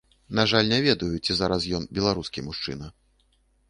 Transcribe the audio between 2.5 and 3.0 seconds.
мужчына.